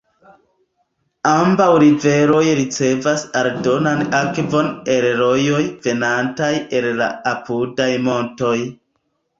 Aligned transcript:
Ambaŭ 1.31 1.67
riveroj 1.83 2.41
ricevas 2.61 3.27
aldonan 3.43 4.03
akvon 4.23 4.73
el 4.95 5.09
rojoj 5.23 5.63
venantaj 5.87 6.53
el 6.81 6.91
la 7.03 7.13
apudaj 7.37 7.93
montoj. 8.11 8.57